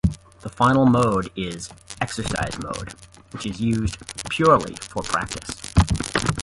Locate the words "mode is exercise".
0.87-2.57